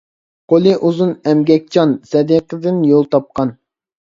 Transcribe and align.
قولى 0.53 0.71
ئۇزۇن 0.89 1.11
ئەمگەكچان، 1.31 1.93
سەدىقىدىن 2.13 2.81
يول 2.95 3.07
تاپقان. 3.15 3.55